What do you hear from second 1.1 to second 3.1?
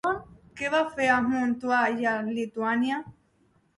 a Montreux i a Lituània?